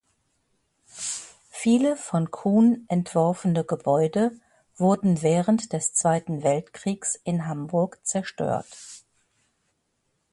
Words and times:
Viele 1.51 1.95
von 1.95 2.31
Kuhn 2.31 2.85
entworfene 2.87 3.63
Gebäude 3.63 4.31
wurden 4.75 5.21
während 5.21 5.73
des 5.73 5.93
Zweiten 5.93 6.41
Weltkriegs 6.41 7.13
in 7.23 7.45
Hamburg 7.45 7.99
zerstört. 8.01 8.65